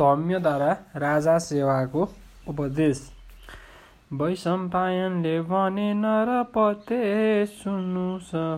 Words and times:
धम्यद्वारा 0.00 0.72
राजा 0.96 1.38
सेवाको 1.38 2.08
उपदेश। 2.48 3.00
वैशम्पायनले 4.12 5.40
भने 5.40 5.94
नरपते 5.94 7.00
सुन्नु 7.46 8.06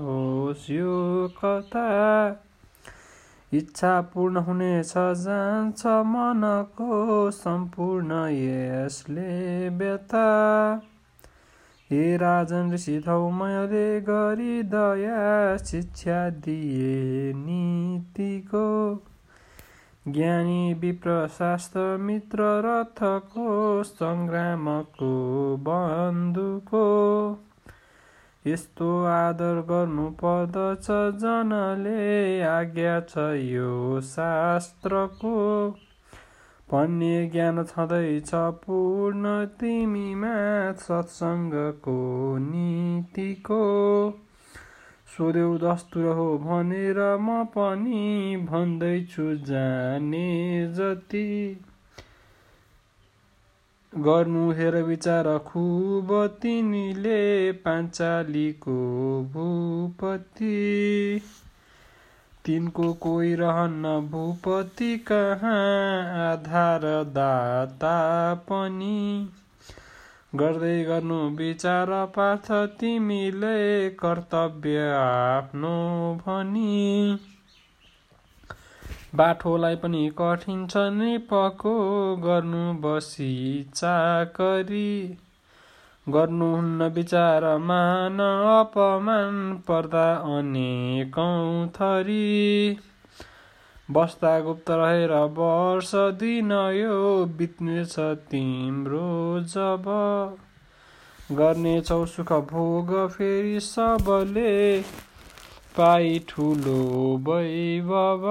होस् 0.03 0.71
यो 0.71 0.97
कथा। 1.39 1.87
इच्छा 3.53 4.01
पूर्ण 4.01 4.37
हुनेछ 4.37 4.93
जान्छ 5.23 5.87
मनको 5.87 7.31
सम्पूर्ण 7.31 8.19
यसले 8.29 9.69
व्यथा। 9.69 10.27
हे 11.91 12.17
राजन 12.17 12.73
ऋषि 12.73 12.97
मैले 13.33 14.01
गरी 14.01 14.63
दया 14.63 15.57
शिक्षा 15.57 16.31
दिए 16.31 17.33
नीतिको 17.37 18.67
ज्ञानी 20.13 20.75
विप्र 20.75 21.29
शास्त्र 21.29 21.97
मित्र 22.01 22.45
रथको 22.67 23.83
सङ्ग्रामको 23.83 25.11
बन्धुको। 25.69 26.87
यस्तो 28.47 29.05
आदर 29.05 29.61
गर्नु 29.69 30.11
पर्दछ 30.11 30.87
जनले 31.23 32.43
आज्ञा 32.43 33.01
छ 33.01 33.27
यो 33.49 34.01
शास्त्रको। 34.01 35.35
भन्ने 36.71 37.27
ज्ञान 37.27 37.65
छँदैछ 37.65 38.31
पूर्ण 38.35 39.47
तिमीमा 39.47 40.33
सत्सङ्गको 40.73 41.99
नीतिको। 42.39 43.61
सोध्यौ 45.19 45.59
दस्तुर 45.59 46.05
हो 46.05 46.39
भनेर 46.39 47.19
म 47.21 47.45
पनि 47.45 48.37
भन्दैछु 48.37 49.37
जाने 49.37 50.29
जति। 50.73 51.61
गर्नु 53.95 54.51
हेर 54.51 54.77
विचार 54.83 55.39
खुब 55.39 56.27
तिमीले 56.43 57.53
पाञ्चालीको 57.53 58.77
भूपति। 59.35 61.21
तिनको 62.45 62.93
कोही 62.93 63.35
रहन्न 63.35 64.09
भूपति 64.11 64.99
कहाँ? 64.99 66.33
आधार 66.33 66.81
दाता 67.05 68.35
पनि। 68.35 69.29
गर्दै 70.35 70.85
गर्नु 70.85 71.29
विचार 71.29 71.91
पार्थ 72.07 72.53
तिमीले 72.53 73.91
कर्तव्य 73.91 74.79
आफ्नो 74.95 75.71
भनी। 76.27 77.19
बाठोलाई 79.15 79.77
पनि 79.77 80.11
कठिन 80.19 80.67
छ 80.67 80.77
नृपको 80.77 81.73
गर्नु 82.17 82.61
बसी 82.75 83.31
चाकरी। 83.75 85.17
गर्नुहुन्न 86.09 86.83
विचार 86.83 87.47
मान 87.59 88.21
अपमान 88.21 89.63
पर्दा 89.69 90.15
अनेकौँ 90.15 91.69
थरी। 91.69 92.79
बस्दा 93.91 94.31
गुप्त 94.41 94.71
रहेर 94.71 95.13
वर्ष 95.37 95.91
दिन 96.21 96.51
यो 96.53 96.97
बित्नेछ 97.39 97.95
तिम्रो 98.31 99.41
जब। 99.41 99.87
गर्नेछौ 101.33 102.05
सुख 102.07 102.33
भोग 102.51 102.91
फेरि 103.09 103.61
सबले 103.61 104.53
पाइ 105.77 106.19
ठुलो 106.29 106.83
वैभव। 107.29 108.25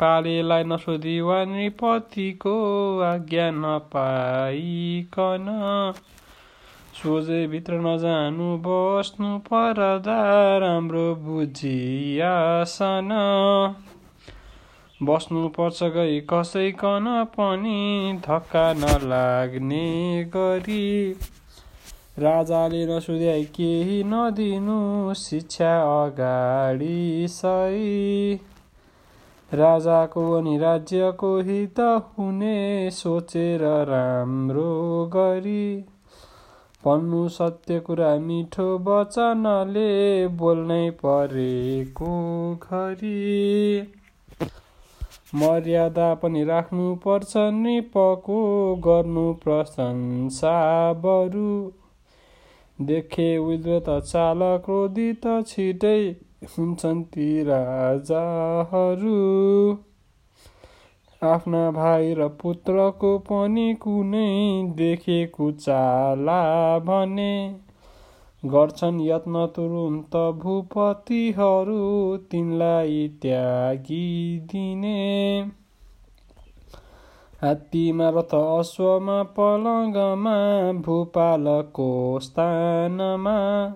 पालेलाई 0.00 0.64
नसोधी 0.64 1.20
वा 1.20 1.44
नृपतिको 1.44 2.56
आज्ञा 3.00 3.50
नपाइकन 3.50 5.46
सोझै 6.94 7.46
भित्र 7.46 7.80
नजानु 7.80 8.48
बस्नु 8.66 9.38
परदा 9.48 10.20
राम्रो 10.58 11.08
बुझियासन। 11.24 13.10
बस्नुपर्छ 15.02 15.82
गई 15.82 16.20
कसैकन 16.20 17.06
पनि 17.24 18.20
धक्का 18.26 18.72
नलाग्ने 18.72 20.24
गरी। 20.24 21.12
राजाले 22.18 22.86
नसुध्याइ 22.86 23.44
केही 23.44 24.04
नदिनु 24.06 25.14
शिक्षा 25.14 25.72
अगाडि 26.06 27.26
सही। 27.30 28.34
राजाको 29.54 30.32
अनि 30.32 30.58
राज्यको 30.58 31.36
हित 31.40 31.80
हुने 31.80 32.90
सोचेर 32.90 33.60
राम्रो 33.88 35.04
गरी। 35.06 35.84
भन्नु 36.84 37.28
सत्य 37.28 37.80
कुरा 37.80 38.16
मिठो 38.16 38.66
वचनले 38.78 39.92
बोल्नै 40.28 40.90
परेको 40.90 42.10
घरी। 42.56 43.92
मर्यादा 45.34 46.14
पनि 46.14 46.44
राख्नु 46.44 46.94
पर्छ 46.94 47.32
नृपको 47.36 48.40
गर्नु 48.76 49.32
प्रशंसा 49.32 50.52
बरु। 50.92 51.72
देखे 52.84 53.38
उद्वत 53.38 53.90
चाल 54.02 54.38
क्रोधित 54.64 55.26
छिटै 55.46 56.16
हुन्छन् 56.58 57.04
ती 57.04 57.42
राजाहरू। 57.42 59.16
आफ्ना 61.22 61.70
भाइ 61.70 62.14
र 62.14 62.28
पुत्रको 62.28 63.18
पनि 63.18 63.74
कुनै 63.74 64.62
देखेको 64.76 65.52
चाला 65.52 66.78
भने 66.78 67.32
गर्छन् 68.44 69.00
यत्न 69.00 69.46
तुरुन्त 69.46 70.16
भूपतिहरू 70.16 72.16
तिनलाई 72.16 73.18
त्यागिदिने। 73.22 75.50
हात्तीमा 77.42 78.08
रथ 78.08 78.34
अश्वमा 78.34 79.22
पलङ्गमा 79.22 80.72
भूपालको 80.72 82.18
स्थानमा। 82.22 83.74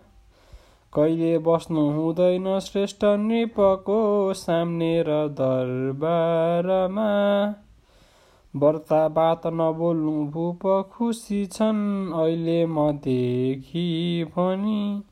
कहिले 0.94 1.38
बस्नु 1.38 1.90
हुँदैन 1.90 2.60
श्रेष्ठ 2.60 3.04
नृपको 3.04 4.34
सामने 4.34 5.02
र 5.02 5.28
दरबारमा। 5.28 7.54
व्रता 8.56 9.08
बात 9.08 9.42
नबोल्नु 9.46 10.12
भूप 10.26 10.90
खुसी 10.92 11.46
छन् 11.46 12.12
अहिले 12.12 12.66
म 12.66 12.92
देखि 12.92 13.84
भनी। 14.36 15.02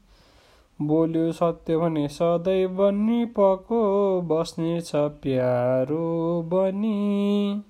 बोल्यो 0.83 1.33
सत्य 1.33 1.77
भने 1.77 2.09
सदैव 2.09 2.91
निपको 2.91 3.81
बस्नेछ 4.21 4.93
प्यारो 4.95 6.43
बनी। 6.43 7.63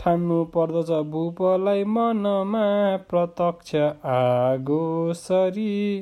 ठान्नु 0.00 0.44
पर्दछ 0.44 0.90
भूपलाई 0.90 1.84
मनमा 1.84 2.96
प्रत्यक्ष 2.96 3.74
आगो 4.04 5.12
सरी। 5.12 6.00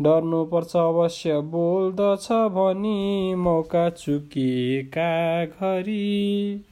डर्नुपर्छ 0.00 0.76
अवश्य 0.76 1.40
बोल्दछ 1.40 2.32
भनी 2.32 3.34
मौका 3.34 3.90
चुकेका 3.90 5.12
घरी। 5.46 6.64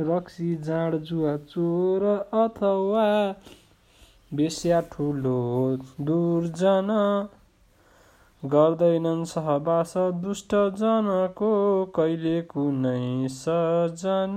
रक्सी 0.00 0.54
जाँड 0.56 0.94
जुवा 0.94 1.36
चोर 1.36 2.04
अथवा 2.34 3.34
बेस्या 4.34 4.80
ठुलो 4.80 5.40
दुर्जन। 6.00 6.90
गर्दैनन् 8.42 9.24
सहवास 9.24 9.94
दुष्ट 9.96 10.54
जनको 10.54 11.50
कहिले 11.96 12.42
कुनै 12.42 13.28
सजन 13.28 14.36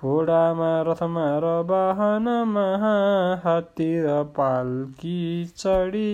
घोडामा 0.00 0.70
रथमा 0.82 1.26
र 1.38 1.50
वाहनमा 1.66 2.66
हात्ती 3.44 3.90
र 4.02 4.22
पाल्की 4.36 5.18
चढी। 5.56 6.12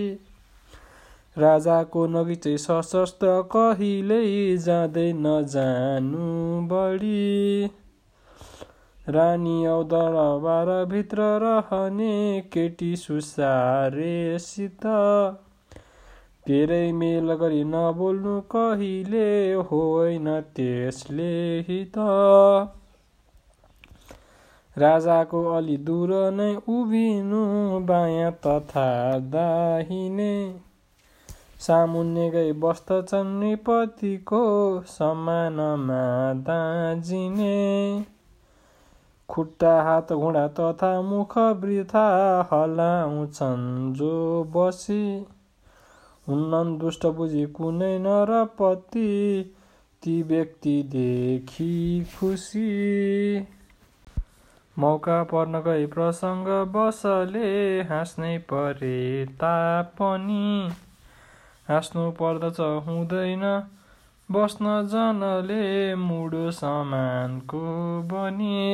राजाको 1.39 2.05
नगिचै 2.13 2.53
सशस्त्र 2.61 3.33
कहिल्यै 3.55 4.57
जाँदै 4.57 5.09
नजानु 5.17 6.29
बढी। 6.71 7.19
रानी 9.07 9.57
औ 9.67 9.77
भित्र 10.85 11.27
रहने 11.43 12.15
केटी 12.53 12.89
सुसारेसित 12.95 14.85
धेरै 16.47 16.81
मेल 16.93 17.33
गरी 17.35 17.63
नबोल्नु 17.69 18.35
कहिले 18.55 19.31
होइन 19.71 20.29
त्यसले 20.55 21.31
हित। 21.69 21.97
राजाको 24.77 25.43
अलि 25.55 25.77
दूर 25.89 26.15
नै 26.31 26.49
उभिनु 26.73 27.43
बायाँ 27.85 28.31
तथा 28.45 28.87
दाहिने। 29.35 30.33
सामुन्ने 31.59 32.29
गई 32.29 32.51
बस्दछन् 32.51 33.39
नृपतिको 33.39 34.81
समानमा 34.81 36.33
दाँजिने। 36.33 38.05
खुट्टा 39.29 39.81
हात 39.81 40.13
घुँडा 40.13 40.47
तथा 40.47 41.01
मुख 41.01 41.37
वृथा 41.37 42.05
हलाउँछन् 42.51 43.93
जो 43.93 44.43
बसी। 44.55 45.25
हुन्नन् 46.27 46.79
दुष्ट 46.79 47.05
बुझी 47.05 47.45
कुनै 47.45 47.99
नरपति 47.99 49.09
ती 50.03 50.23
व्यक्तिदेखि 50.23 52.05
खुसी। 52.19 52.67
मौका 54.79 55.23
पर्न 55.23 55.59
गई 55.59 55.85
प्रसङ्ग 55.85 56.47
बसले 56.47 57.81
हाँस्नै 57.81 58.37
परे 58.37 59.25
तापनि। 59.25 60.69
हाँस्नु 61.69 62.09
पर्दछ 62.19 62.59
हुँदैन 62.85 63.45
बस्न 64.29 64.71
जनले 64.87 65.95
मुडो 65.97 66.49
समानको 66.53 67.61
बने 68.03 68.67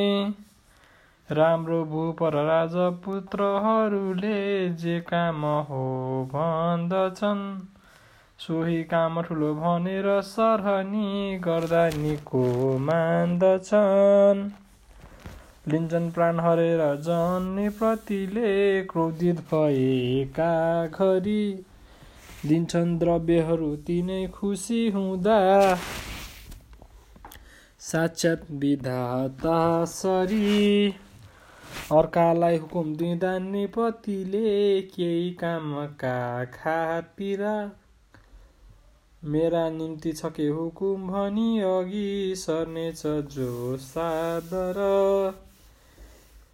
राम्रो 1.30 1.84
भूपर 1.86 2.34
राजपुत्रहरूले 2.46 4.40
जे 4.76 5.00
काम 5.10 5.46
हो 5.70 5.84
भन्दछन् 6.34 7.44
सोही 8.40 8.84
काम 8.86 9.22
ठुलो 9.22 9.54
भनेर 9.56 10.10
सरहनी 10.24 11.38
गर्दा 11.40 11.86
निको 11.98 12.44
मान्दछन् 12.82 14.44
लिन्छन् 15.68 16.12
प्राण 16.12 16.40
हरेर 16.40 16.82
जन्ने 17.04 17.70
प्रतिले 17.78 18.52
क्रोधित 18.86 19.40
भएका 19.46 20.52
घरी 20.88 21.42
दिन्छन् 22.48 23.00
द्रव्यहरू 23.00 23.76
तिनै 23.76 24.28
खुसी 24.28 24.90
हुँदा। 24.90 25.40
साक्षात् 27.80 28.52
विधाता 28.52 29.86
सरी। 29.86 30.94
अर्कालाई 31.92 32.58
हुकुम 32.58 32.96
दिँदा 32.96 33.40
निपतिले 33.40 34.82
केही 34.82 35.32
कामका 35.32 36.46
खातिर। 36.46 37.42
मेरा 39.24 39.70
निम्ति 39.70 40.12
छ 40.12 40.26
के 40.26 40.48
हुकुम 40.48 41.08
भनी 41.08 41.60
अघि 41.60 42.34
सर्नेछ 42.38 43.02
जो 43.06 43.78
सादर। 43.78 44.80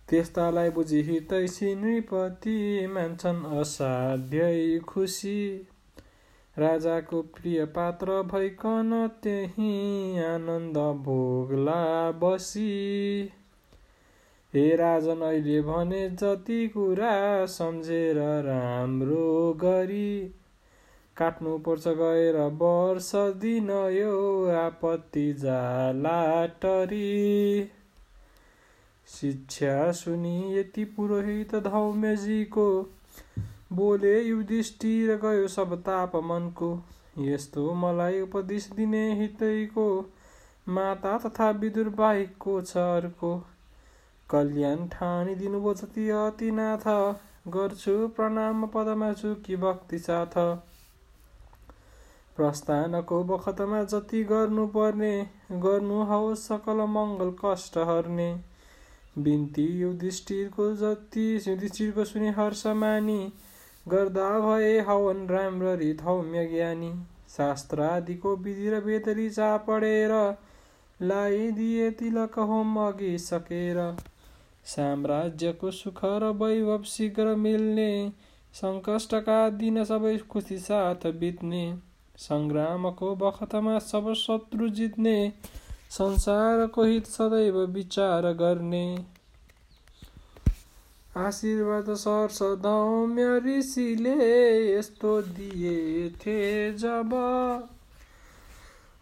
त्यस्तालाई 0.09 0.69
बुझी 0.69 1.01
हितैसी 1.01 1.75
नृपति 1.75 2.87
मान्छन् 2.87 3.45
असाध्यै 3.59 4.79
खुसी। 4.79 5.67
राजाको 6.57 7.21
प्रिय 7.21 7.65
पात्र 7.65 8.21
भइकन 8.23 9.09
त्यही 9.23 9.71
आनन्द 10.19 10.77
भोगला 10.77 12.11
बसी। 12.11 12.69
हे 14.53 14.75
राजन 14.75 15.21
अहिले 15.21 15.61
भने 15.61 16.09
जति 16.09 16.67
कुरा 16.67 17.45
सम्झेर 17.45 18.17
राम्रो 18.17 19.53
गरी। 19.53 20.35
काट्नु 21.17 21.57
पर्छ 21.57 21.87
गएर 21.87 22.35
वर्ष 22.35 23.11
दिन 23.15 23.69
यो 23.91 24.45
आपत्ति 24.55 25.33
जाला 25.33 26.45
टरी। 26.45 27.63
शिक्षा 29.07 29.91
सुनि 29.91 30.59
यति 30.59 30.83
पुरोहित 30.85 31.55
धौम्यजीको 31.55 32.67
बोले 33.71 34.21
युधिष्ठिर 34.21 35.15
गयो 35.15 35.47
सब 35.47 35.75
ताप 35.81 36.15
मनको। 36.15 36.69
यस्तो 37.17 37.73
मलाई 37.73 38.21
उपदेश 38.21 38.69
दिने 38.75 39.03
हितैको 39.19 39.85
माता 40.67 41.17
तथा 41.17 41.49
विदुर 41.49 41.89
बाहेकको 41.89 42.61
छ 42.61 42.77
अर्को 42.77 43.31
कल्याण 44.29 44.87
ठानी 44.87 45.35
दिनुभयो 45.35 45.73
जति 45.73 46.09
अति 46.09 46.51
नाथ। 46.51 46.87
गर्छु 47.47 47.93
प्रणाम 48.07 48.65
पदमा 48.67 49.11
छु 49.13 49.33
कि 49.35 49.55
भक्ति 49.55 49.99
साथ। 49.99 50.35
प्रस्थानको 52.35 53.23
बखतमा 53.23 53.83
जति 53.83 54.23
गर्नुपर्ने 54.23 55.13
गर्नु 55.51 56.01
हवस् 56.03 56.47
सकल 56.47 56.83
मङ्गल 56.89 57.31
कष्ट 57.45 57.77
हर्ने। 57.77 58.29
बिन्ती 59.17 59.65
युधिष्ठिरको 59.79 60.73
जति 60.75 61.25
युधिष्ठिरको 61.47 62.05
सुनि 62.05 62.29
हर्ष 62.29 62.65
मानी। 62.67 63.21
गर्दा 63.87 64.29
भए 64.39 64.79
हवन 64.79 65.27
राम्ररी 65.27 65.93
धौम्य 65.93 66.45
ज्ञानी। 66.45 66.91
शास्त्र 67.29 67.81
आदिको 67.81 68.35
विधि 68.35 68.69
र 68.69 68.79
बेतरी 68.81 69.29
पढेर 69.39 70.11
लगाइदिए 70.99 71.89
तिलक 71.91 72.39
होम 72.39 72.77
अघि 72.79 73.17
सकेर। 73.19 73.79
साम्राज्यको 74.65 75.71
सुख 75.71 76.01
र 76.05 76.31
वैभव 76.41 76.83
शीघ्र 76.85 77.35
मिल्ने 77.35 77.91
सङ्कष्टका 78.53 79.37
दिन 79.55 79.83
सबै 79.83 80.17
खुसी 80.29 80.57
साथ 80.59 81.07
बित्ने 81.19 81.63
सङ्ग्रामको 82.17 83.15
बखतमा 83.15 83.79
सब 83.79 84.13
शत्रु 84.17 84.69
जित्ने 84.69 85.15
संसारको 85.89 86.83
हित 86.83 87.07
सदैव 87.07 87.57
विचार 87.71 88.31
गर्ने। 88.33 88.85
आशीर्वाद 91.17 91.93
सर्स 91.93 92.41
धौम्य 92.41 93.41
ऋषिले 93.45 94.77
यस्तो 94.77 95.21
दिएथे 95.21 96.73
जब 96.73 97.13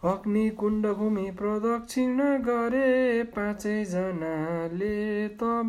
अग्निकुण्ड 0.04 0.86
घुमी 0.86 1.30
प्रदक्षिण 1.30 2.18
गरे 2.18 3.22
पाँचैजनाले 3.22 5.28
तब 5.28 5.68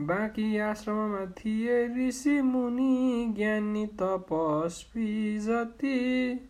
बाँकी 0.00 0.58
आश्रममा 0.58 1.26
थिए 1.26 1.88
ऋषि 1.88 2.42
मुनि 2.42 3.32
ज्ञानी 3.36 3.86
तपस्वी 3.86 5.38
जति। 5.38 6.40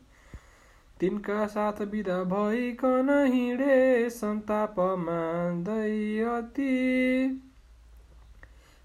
तिनका 1.00 1.46
साथ 1.46 1.82
विदा 1.82 2.24
भइकन 2.24 3.28
हिँडे 3.32 4.10
सन्ताप 4.10 4.80
मान्दै 4.80 6.18
अति 6.18 7.48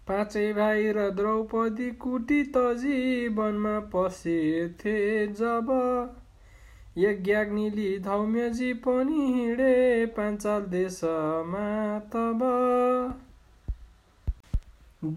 पाँचै 0.07 0.47
भाइ 0.53 0.91
र 0.91 1.09
द्रौपदी 1.11 1.89
कुटी 2.01 2.43
तजी 2.55 2.99
वनमा 3.35 3.79
पसेथे 3.93 4.95
जब 5.33 5.71
यज्ञाग्निली 6.97 7.89
धौम्यजी 7.99 8.73
पनि 8.85 9.25
हिँडे 9.33 10.05
पाञ्चाल 10.17 10.61
देशमा 10.71 11.69
तब 12.13 12.43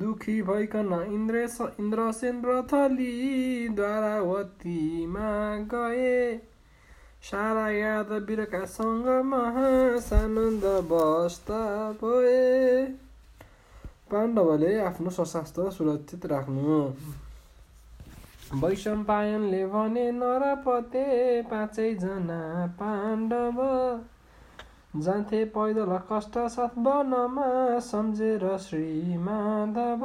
दुखी 0.01 0.37
भइकन 0.43 0.93
इन्द्रेश 1.13 1.59
इन्द्रसेन 1.81 2.43
रथली 2.45 3.69
द्वारावतीमा 3.69 5.31
गए। 5.75 6.17
सारा 7.23 7.69
याद 7.71 8.13
बिरका 8.27 8.65
सङ्गमा 8.75 9.45
सानन्द 10.01 10.67
बस्दा 10.91 11.63
भए। 12.03 12.85
पाण्डवले 14.13 14.79
आफ्नो 14.81 15.11
शस्त्र 15.11 15.71
सुरक्षित 15.71 16.27
राख्नु। 16.27 16.79
वैशम्पायनले 18.61 19.67
भने 19.67 20.11
नरपते 20.13 21.07
पाँचैजना 21.43 22.41
पाण्डव। 22.81 23.59
जान्थे 24.97 25.45
पैदल 25.45 25.99
कष्ट 26.13 26.39
साथ 26.49 26.79
वनमा 26.79 27.79
सम्झेर 27.79 28.57
श्री 28.59 29.17
माधव। 29.19 30.03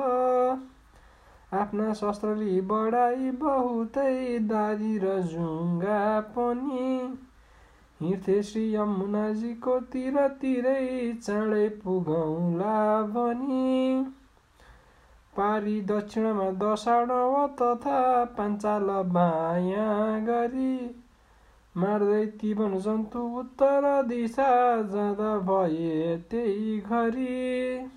आफ्ना 1.54 1.94
शस्त्रले 1.94 2.62
बढाई 2.62 3.32
बहुतै 3.32 4.40
दारी 4.40 4.98
र 4.98 5.22
जुङ्गा 5.24 6.04
पनि। 6.36 6.90
हिँड्थे 8.02 8.42
श्री 8.44 8.62
यमुनाजीको 8.76 9.80
तिरै 9.80 11.14
चाँडै 11.24 11.68
पुगौँला 11.70 13.02
भनी। 13.02 14.04
पारी 15.38 15.82
दक्षिणमा 15.82 16.48
दशाडव 16.52 17.36
तथा 17.62 18.00
पाञ्चाल 18.38 18.90
बायाँ 19.16 20.22
गरी। 20.22 20.76
मार्दै 21.78 22.26
तिवन 22.26 22.78
जन्तु 22.80 23.20
उत्तर 23.40 23.88
दिशा 24.04 24.50
जाँदा 24.82 25.32
भए 25.48 26.18
त्यही 26.32 26.78
घरी। 26.80 27.88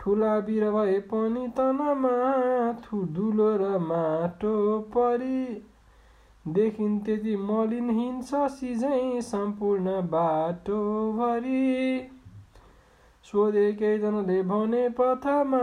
ठुला 0.00 0.40
बिर 0.40 0.70
भए 0.70 0.98
पनि 1.00 1.48
तनमा 1.48 2.14
धुलो 2.92 3.48
र 3.56 3.78
माटो 3.78 4.54
परी। 4.80 5.40
देखिन् 6.48 6.98
त्यति 7.00 7.36
मलिन 7.36 7.88
हिँड्छ 7.90 8.34
सिझै 8.50 9.20
सम्पूर्ण 9.20 10.00
बाटोभरि 10.10 11.62
सोधे 13.24 13.72
केहीजनाले 13.72 14.42
भने 14.42 14.88
पथमा 14.90 15.62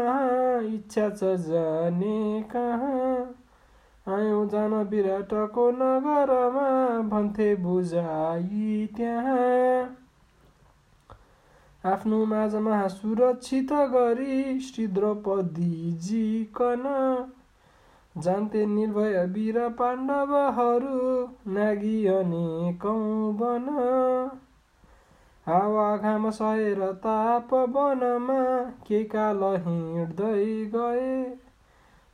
इच्छा 0.68 1.10
छ 1.10 1.30
जाने 1.44 2.42
कहाँ? 2.52 3.16
आयौँ 4.08 4.48
जान 4.50 4.74
विराटको 4.90 5.70
नगरमा 5.72 6.68
भन्थे 7.10 7.56
बुझाइ 7.56 8.88
त्यहाँ। 8.98 9.98
आफ्नो 11.84 12.26
माझमा 12.26 12.88
सुरक्षित 12.88 13.72
गरी 13.94 14.60
श्री 14.60 14.88
द्रौपदीजीकन 14.88 16.84
जान्थे 18.16 18.66
निर्भय 18.66 19.26
वीर 19.26 19.58
पाण्डवहरू 19.70 20.98
नागी 21.54 22.06
अनेकौँ 22.08 23.34
बन 23.34 23.70
हावा 25.48 25.98
घाम 25.98 26.30
सहेर 26.30 26.92
ताप 26.92 27.54
वनमा 27.54 28.44
के 28.88 29.04
काल 29.04 29.44
हिँड्दै 29.44 30.46
गए। 30.76 31.24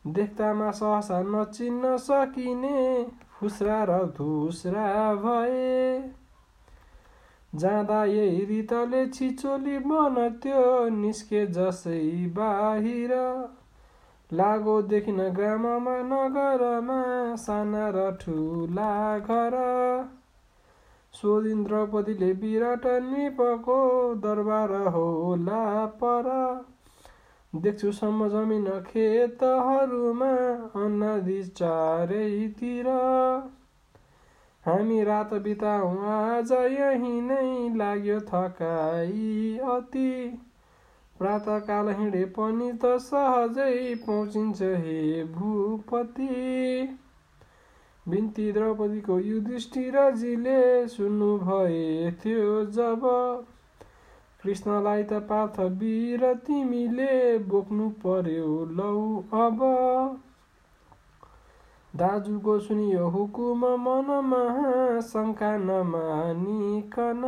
देख्दामा 0.06 0.72
सहसा 0.72 1.22
नचिन्न 1.22 1.98
सकिने 1.98 2.80
फुस्रा 3.40 3.84
र 3.84 4.00
धुस्रा 4.18 4.88
भए। 5.16 6.12
जाँदा 7.56 8.04
यही 8.06 8.46
रितले 8.46 9.06
छिचोली 9.08 9.78
त्यो 10.40 10.90
निस्के 10.90 11.46
जसै 11.48 12.02
बाहिर। 12.36 13.14
लागो 14.34 14.82
देखिन 14.82 15.18
ग्राममा 15.30 15.94
नगरमा 16.02 16.98
साना 17.36 17.90
र 17.90 18.02
ठुला 18.22 19.20
घर। 19.20 19.56
सोधिन 21.14 21.64
द्रौपदीले 21.64 22.32
विराट 22.34 22.86
निपको 22.86 23.78
दरबार 24.16 24.74
होला 24.88 25.86
पर। 25.86 26.28
देख्छु 27.56 27.92
सम्म 27.92 28.28
जमिन 28.30 28.68
खेतहरूमा 28.88 30.30
अन्नदी 30.84 31.44
चारैतिर। 31.44 32.90
हामी 34.66 35.04
रात 35.04 35.34
बिताउँ 35.34 35.98
आज 36.08 36.52
यही 36.52 37.22
नै 37.22 37.76
लाग्यो 37.76 38.20
थकाइ 38.20 39.58
अति। 39.72 40.12
प्रातकाल 41.20 41.90
हिँडे 41.90 42.24
पनि 42.36 42.72
त 42.84 42.92
सहजै 43.02 43.96
पहुँचिन्छ 44.06 44.62
हे 44.84 45.24
भूपति। 45.34 46.28
बिन्ती 48.06 48.52
द्रौपदीको 48.52 49.18
युधिष्ठिरजीले 49.20 50.62
सुन्नु 50.88 51.32
भए 51.38 52.12
थियो 52.22 52.54
जब 52.78 53.02
कृष्णलाई 54.44 55.04
त 55.04 55.20
पार्थ 55.30 55.60
वीर 55.80 56.24
तिमीले 56.48 57.14
बोक्नु 57.50 57.90
पर्यो 58.04 58.50
लौ 58.78 58.96
अब। 59.40 59.60
दाजुको 61.94 62.58
सुनियो 62.60 63.08
हुकुम 63.10 63.66
मनमा 63.84 64.42
शङ्का 65.08 65.52
नमानिकन 65.58 67.22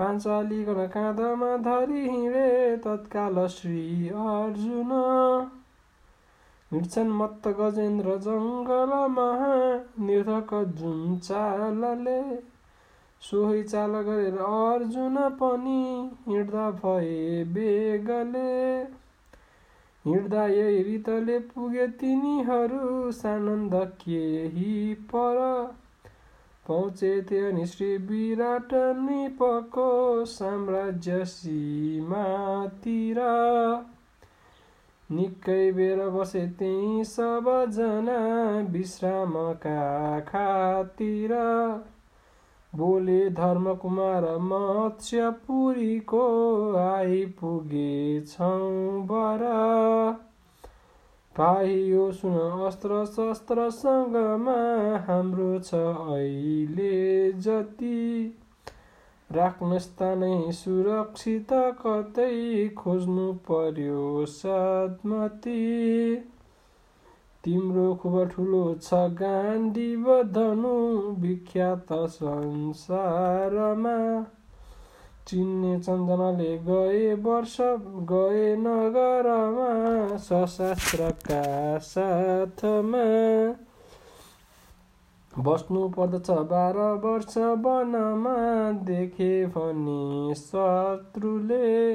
पाञ्चालिकन 0.00 0.86
काँधमा 0.86 1.56
धरी 1.56 2.08
हिँडे 2.08 2.76
तत्काल 2.76 3.46
श्री 3.46 4.08
अर्जुन। 4.08 4.92
हिँड्छन् 6.72 7.10
मत्त 7.10 7.48
गजेन्द्र 7.48 8.16
जङ्गलमा 8.18 9.26
निर्धक 10.06 10.54
जुन 10.78 11.18
चालले 11.18 12.20
सोही 13.22 13.62
चाल 13.62 13.90
गरेर 14.00 14.38
अर्जुन 14.38 15.18
पनि 15.40 15.82
हिँड्दा 16.28 16.70
भए 16.70 17.44
बेगले। 17.44 18.48
हिँड्दा 20.04 20.46
यही 20.46 20.82
रितले 20.82 21.38
पुगे 21.38 21.86
तिनीहरू 21.86 23.12
सानन्द 23.12 23.74
केही 23.74 24.94
पर। 24.94 25.38
पहुँचे 26.70 27.12
अनि 27.40 27.66
श्री 27.66 27.96
विराट 28.08 28.74
निपको 28.98 29.90
साम्राज्य 30.24 31.24
सीमातिर 31.24 33.18
निकै 35.10 35.62
बेर 35.72 36.00
बसे 36.08 36.46
त्यही 36.58 37.04
सबजना 37.04 38.18
विश्रामका 38.70 39.80
खातिर। 40.28 41.32
बोले 42.72 43.20
धर्मकुमार 43.30 44.24
मत्स्यपुरीको 44.40 46.26
आइपुगेछौँ 46.78 48.60
बर। 49.06 49.42
पाइयो 51.40 52.10
सुन 52.12 52.34
अस्त्र 52.66 52.96
शस्त्रसँगमा 53.08 54.56
हाम्रो 55.06 55.52
छ 55.58 55.74
अहिले 55.74 56.96
जति। 57.44 58.00
राख्नुहोस् 59.30 59.86
त 59.98 60.08
नै 60.22 60.52
सुरक्षित 60.52 61.54
कतै 61.80 62.34
खोज्नु 62.78 63.26
पर्यो 63.48 64.02
सद्मती 64.32 65.62
तिम्रो 67.44 67.86
खुब 68.02 68.16
ठुलो 68.32 68.62
छ 68.82 69.00
गान्डी 69.20 69.88
धनु 70.34 70.74
विख्यात 71.22 71.92
संसारमा। 72.16 73.96
चिन्ने 75.30 75.78
चन्दनले 75.78 76.58
गए 76.58 77.14
वर्ष 77.14 77.56
गए 78.10 78.56
नगरमा 78.56 80.16
सशास्त्रका 80.16 81.42
साथमा। 81.78 83.04
बस्नु 85.38 85.88
पर्दछ 85.88 86.30
बाह्र 86.30 86.78
वर्ष 87.04 87.36
वनमा 87.38 88.38
देखे 88.72 89.46
भने 89.46 90.34
शत्रुले। 90.34 91.94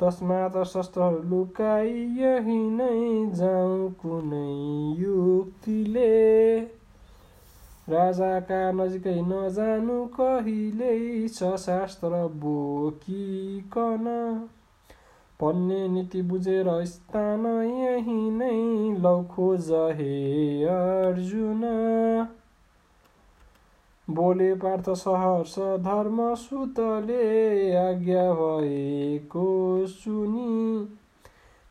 तस्मात 0.00 0.58
शस्त्रहरू 0.66 1.22
लुकाई 1.22 1.88
यही 2.18 2.70
नै 2.70 3.26
जाउँ 3.34 3.90
कुनै 3.92 4.50
युक्तिले। 5.02 6.10
राजाका 7.90 8.60
नजिकै 8.78 9.14
नजानु 9.24 9.98
कहिल्यै 10.14 11.28
सशास्त्र 11.34 12.22
बोकिकन 12.40 14.10
भन्ने 15.40 15.80
नीति 15.88 16.22
बुझेर 16.24 16.68
स्थान 16.86 17.46
यही 17.76 18.18
नै 18.32 18.58
लौखो 19.00 19.48
जहे 19.68 20.12
अर्जुन 20.72 21.64
बोले 24.08 24.52
पार्थ 24.60 24.88
सहर्ष 24.98 25.58
धर्म 25.82 26.22
सुतले 26.36 27.26
आज्ञा 27.80 28.24
भएको 28.34 29.50
सुनि 29.88 30.48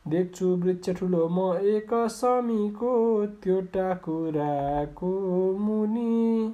देख्छु 0.10 0.48
वृक्ष 0.56 0.90
ठुलो 1.00 1.28
म 1.28 1.38
एक 1.70 1.94
समीको 2.12 2.94
त्यो 3.44 3.60
टाकुराको 3.74 5.12
मुनि। 5.58 6.54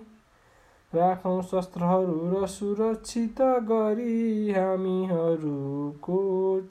राखौँ 0.94 1.42
शस्त्रहरू 1.44 2.18
र 2.32 2.46
सुरक्षित 2.48 3.42
गरी 3.70 4.52
हामीहरूको 4.52 6.20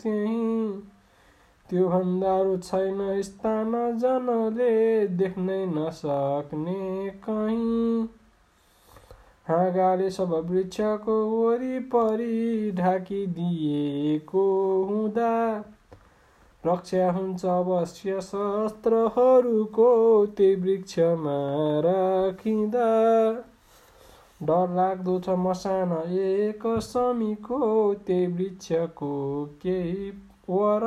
त्यहीँ 0.03 0.83
त्योभन्दा 1.69 2.35
छैन 2.59 3.01
स्थान 3.23 3.73
जनले 3.99 4.75
देख्नै 5.17 5.65
नसक्ने 5.69 7.11
कहीँ। 7.29 8.09
हाँगाले 9.47 10.11
सब 10.11 10.33
वृक्षको 10.51 11.17
वरिपरि 11.29 12.71
ढाकिदिएको 12.77 14.45
हुँदा 14.85 15.33
रक्षा 16.67 17.11
हुन्छ 17.13 17.45
अवश्य 17.45 18.21
शस्त्रहरूको 18.21 19.89
त्यही 20.37 20.55
वृक्षमा 20.55 21.35
राखिँदा। 21.81 22.87
डर 24.43 24.71
लाग्दो 24.75 25.19
छ 25.21 25.29
मसान 25.39 25.93
एक 26.21 26.67
समीको 26.81 27.61
त्यही 28.07 28.27
वृक्षको 28.27 29.13
केही 29.63 30.11
वर। 30.49 30.87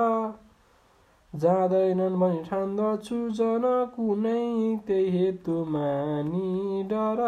जाँदैनन् 1.36 2.19
भनी 2.19 2.41
ठान्दछु 2.43 3.19
जन 3.29 3.65
कुनै 3.96 4.77
त्यही 4.88 5.10
हेतु 5.17 5.55
मानि 5.69 6.84
डर। 6.88 7.22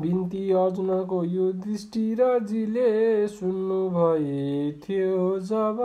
बिन्ती 0.00 0.50
अर्जुनको 0.52 1.22
युधिष्ठिरजीले 1.24 2.90
थियो 4.80 5.38
जब 5.38 5.80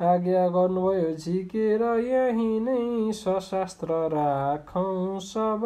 आज्ञा 0.00 0.48
गर्नुभयो 0.48 1.12
झिकेर 1.14 1.82
यही 1.82 2.60
नै 2.60 3.12
सशास्त्र 3.12 3.88
राखौँ 3.88 5.20
सब। 5.20 5.62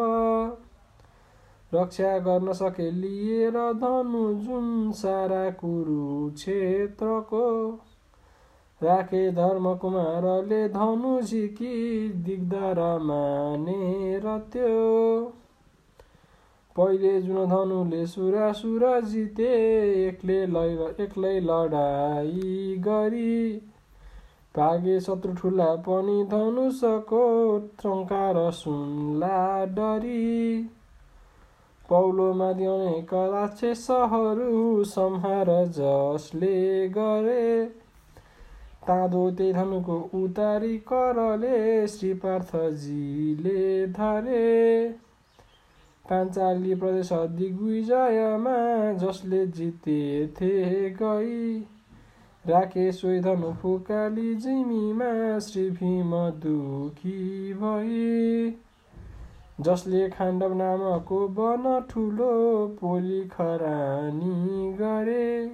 रक्षा 1.75 2.19
गर्न 2.19 2.52
सके 2.52 2.90
लिएर 2.90 3.57
धनु 3.73 4.23
जुन 4.35 4.92
सारा 4.92 5.50
कुरुक्षेत्रको 5.50 7.45
राखे 8.83 9.30
धर्म 9.33 9.75
कुमारले 9.75 10.69
धनु 10.69 11.21
झिकी 11.21 12.09
दिग्दार 12.09 12.80
मानेर 12.99 14.26
त्यो 14.52 15.33
पहिले 16.80 17.10
जुन 17.22 17.38
धनुले 17.49 18.04
सुरा 18.08 18.44
सुरा 18.56 18.90
जिते 19.06 19.49
एक्लै 20.02 20.37
एक्लै 21.04 21.32
लडाई 21.42 22.52
गरी 22.84 23.32
भागे 24.54 24.94
शत्रु 25.02 25.32
ठुला 25.40 25.66
पनि 25.87 26.14
धनुषको 26.28 27.25
टङ्कार 27.82 28.38
सुनला 28.58 29.40
डरी 29.75 30.22
पौलो 31.88 32.30
मादिउने 32.37 33.20
राक्षसहरू 33.28 34.64
संहार 34.87 35.52
जसले 35.76 36.56
गरे 36.96 37.44
ताँदो 38.87 39.28
त्यही 39.32 39.52
धनुको 39.52 40.00
उतारी 40.16 40.76
करले 40.87 41.62
श्रीपार्थजीले 41.88 43.62
धरे 43.94 44.44
पाञ्चाली 46.11 46.75
प्रदेश 46.75 47.12
दिग्विजयमा 47.12 48.93
जसले 48.93 49.47
जितेथे 49.47 50.90
गई। 50.90 51.67
सोही 52.93 53.21
धनु 53.21 53.52
फुकाली 53.52 54.35
जिमीमा 54.35 55.38
श्री 55.38 55.71
भीम 55.71 56.11
दुखी 56.14 57.55
भई। 57.55 58.55
जसले 59.61 60.09
खाण्डव 60.09 60.55
नामको 60.55 61.29
वन 61.29 61.87
ठुलो 61.90 62.67
पोली 62.81 63.29
खरानी 63.29 64.73
गरे। 64.73 65.47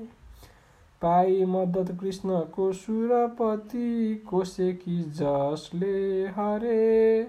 पाई 1.02 1.44
मद्दत 1.44 1.98
कृष्णको 2.00 2.72
सुरपति 2.72 4.22
कोसेकी 4.30 5.02
जसले 5.02 6.26
हरे। 6.26 7.22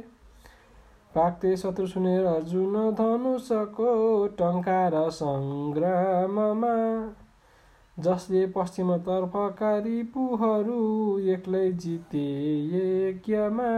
पाक्ते 1.15 1.55
शत्रु 1.57 1.87
सुनेर 1.87 2.25
जुन 2.41 2.73
धनुषको 2.91 3.91
टङ्कार 4.27 4.95
सङ्ग्राममा। 5.09 6.75
जसले 7.97 8.45
पश्चिमतर्फका 8.47 9.77
रिपुहरू 9.77 10.81
एक्लै 11.27 11.71
जिते 11.71 12.25
यज्ञमा 12.73 13.71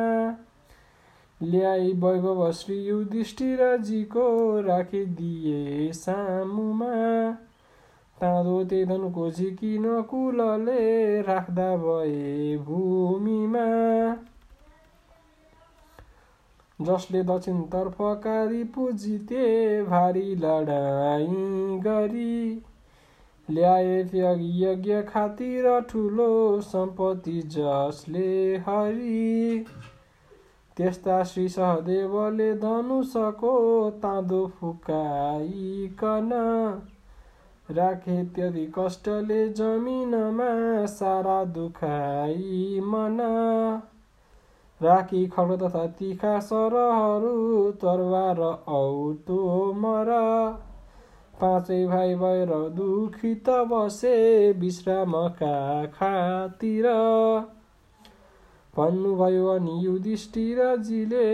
ल्याई 1.41 1.93
वैभव 1.93 2.51
श्री 2.51 2.75
युधिष्ठिरजीको 2.85 4.25
राखिदिए 4.61 5.91
सामुमा। 5.93 6.95
ताँदो 8.17 8.63
त्यही 8.63 8.85
धनुको 8.85 9.29
झिकिन 9.31 9.85
कुलले 10.01 11.21
राख्दा 11.21 11.69
भए 11.77 12.57
भूमिमा। 12.57 13.65
जसले 16.81 17.23
दक्षिणतर्फका 17.23 18.43
रिपु 18.43 18.91
जिते 18.91 19.45
भारी 19.83 20.35
लडाइँ 20.35 21.79
गरी। 21.79 22.63
ल्याए 23.49 23.99
यज्ञ 24.61 25.01
खातिर 25.01 25.79
ठुलो 25.81 26.61
सम्पत्ति 26.61 27.41
जसले 27.45 28.57
हरि। 28.57 29.65
त्यस्ता 30.77 31.23
श्री 31.23 31.47
सहदेवले 31.49 32.53
धनुषको 32.53 33.55
ताँदो 33.89 34.45
फुकाइकन 34.59 36.29
राखे 37.71 38.23
त्यति 38.25 38.65
कष्टले 38.79 39.47
जमिनमा 39.49 40.51
सारा 40.85 41.43
दुखाइ 41.43 42.79
मन। 42.83 43.17
राखी 44.81 45.25
खड्ग 45.27 45.61
तथा 45.61 45.85
तिखा 45.99 46.39
सरहरू 46.39 47.71
तरवार 47.81 48.39
औतो 48.73 49.39
मर। 49.73 50.09
पाँचै 51.41 51.85
भाइ 51.87 52.15
भएर 52.15 52.53
दुखित 52.75 53.49
बसे 53.69 54.15
विश्रामका 54.53 55.85
खातिर। 55.95 56.87
भन्नुभयो 58.73 59.47
अनि 59.47 59.77
युधिष्ठिरजीले 59.85 61.29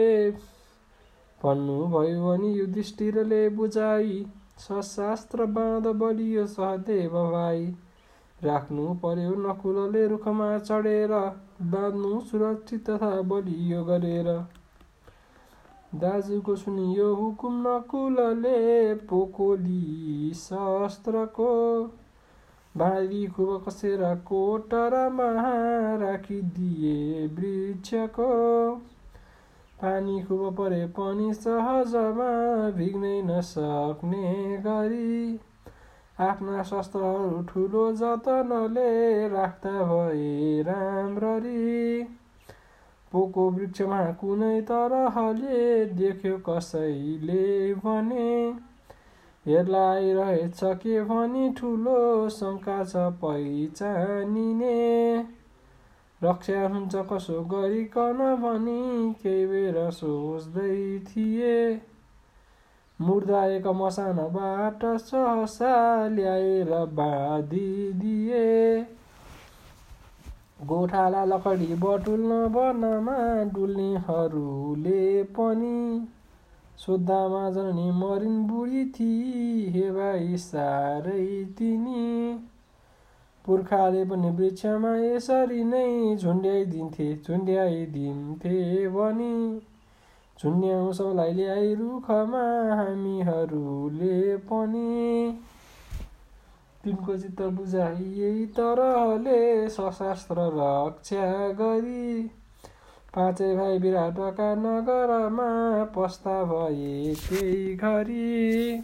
भन्नुभयो 1.41 2.29
अनि 2.29 2.51
युधिष्ठिरले 2.59 3.47
बुझाइ 3.49 4.23
सशास्त्र 4.59 5.45
बाँध 5.55 5.87
बलियो 5.95 6.45
सहदेव 6.47 7.17
भाइ। 7.31 7.65
राख्नु 8.43 8.93
पर्यो 9.03 9.33
नकुलले 9.41 10.07
रुखमा 10.07 10.57
चढेर। 10.59 11.13
बाँध्नु 11.55 12.19
सुरक्षित 12.21 12.89
तथा 12.89 13.09
बलियो 13.23 13.83
गरेर 13.83 14.27
दाजुको 15.95 16.55
सुनियो 16.55 17.13
हुकुम 17.15 17.61
नकुलले 17.67 18.59
पोकोली 19.07 20.33
शस्त्रको 20.35 21.53
भारी 22.75 23.25
खुब 23.27 23.63
कसेर 23.67 24.03
कोटरमा 24.27 25.29
राखिदिए 26.01 27.27
वृक्षको 27.29 28.29
पानी 29.81 30.21
खुब 30.23 30.55
परे 30.55 30.85
पनि 30.93 31.33
सहजमा 31.35 32.31
भिग्नै 32.73 33.21
नसक्ने 33.25 34.57
गरी 34.59 35.39
आफ्ना 36.19 36.63
शस्त्रहरू 36.63 37.41
ठुलो 37.43 37.91
जतनले 37.91 39.27
राख्दा 39.27 39.71
भए 39.71 40.61
राम्ररी। 40.61 42.03
पोको 43.11 43.49
वृक्षमा 43.49 44.11
कुनै 44.11 44.61
तरहले 44.61 45.85
देख्यो 45.85 46.37
कसैले 46.37 47.73
भने। 47.73 48.53
हेर्ला 49.45 49.91
आइरहेछ 49.91 50.59
के 50.63 51.03
भनी 51.03 51.49
ठुलो 51.49 52.29
शङ्का 52.29 52.83
छ 52.83 52.95
पहिचानिने। 52.95 54.77
रक्षा 56.23 56.67
हुन्छ 56.67 56.95
कसो 56.95 57.41
गरिकन 57.41 58.23
भनी 58.35 59.13
केही 59.23 59.45
बेर 59.47 59.91
सोच्दै 59.91 60.99
थिए। 60.99 61.81
मुर्दा 63.01 63.73
मसानबाट 63.73 64.85
सहसा 64.97 66.07
ल्याएर 66.07 66.69
बाँधिदिए। 66.93 68.45
गोठाला 70.65 71.25
लकडी 71.25 71.75
बटुल्न 71.75 72.31
वनमा 72.31 73.17
डुल्नेहरूले 73.43 75.23
पनि 75.23 76.07
सोद्धामा 76.77 77.49
जननी 77.49 77.91
मरिन 77.91 78.47
बुढी 78.47 78.85
थिए 78.85 79.69
हे 79.69 79.91
भाइ 79.91 80.37
साह्रै 80.37 81.45
तिनी। 81.57 82.39
पुर्खाले 83.45 84.05
पनि 84.05 84.29
वृक्षमा 84.29 84.95
यसरी 84.95 85.63
नै 85.63 86.15
झुन्ड्याइदिन्थे 86.15 87.15
झुन्ड्याइदिन्थे 87.27 88.87
भनी। 88.87 89.35
झुन्ड्याउँ 90.41 90.93
सबलाई 90.93 91.33
ल्याइ 91.33 91.73
रुखमा 91.75 92.43
हामीहरूले 92.75 94.37
पनि। 94.37 95.39
तिनको 96.83 97.17
चित्त 97.17 97.41
बुझाइए 97.41 98.45
तरले 98.45 99.69
सशास्त्र 99.69 100.35
रक्षा 100.55 101.47
गरी। 101.51 102.31
पाँचै 103.15 103.55
भाइ 103.55 103.77
विराटका 103.79 104.49
नगरमा 104.55 105.49
पस्ता 105.95 106.43
भए 106.43 107.15
त्यही 107.15 107.75
घरी। 107.75 108.83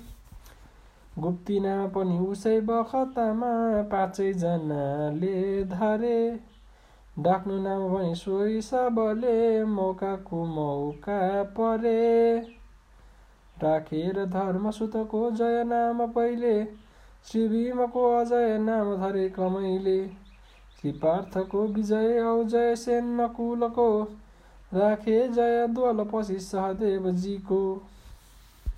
गुप्तिना 1.20 1.76
पनि 1.88 2.18
उसै 2.28 2.60
बखतामा 2.62 3.52
पाँचैजनाले 3.82 5.64
धरे। 5.64 6.51
डाक्नु 7.22 7.56
नाम 7.60 7.82
पनि 7.90 8.16
सोही 8.16 8.62
सबले 8.64 9.34
मौकाको 9.72 10.44
मौका 10.52 11.18
परे 11.56 12.00
राखेर 13.58 14.20
धर्मसुतको 14.28 15.22
जय 15.34 15.64
नाम 15.66 16.06
पहिले 16.12 16.54
श्री 17.26 17.48
भीमको 17.48 18.06
अजय 18.16 18.58
नाम 18.62 18.96
धरे 18.98 19.28
क्रमैले 19.32 19.98
श्री 20.78 20.92
पार्थको 21.00 21.66
विजय 21.70 22.20
औ 22.22 22.44
जय 22.48 22.76
सेन 22.78 23.14
नकुलको 23.20 23.88
राखे 24.72 25.18
जय 25.30 25.66
द्वल 25.70 26.04
पछि 26.14 26.40
सहदेवजीको 26.42 27.62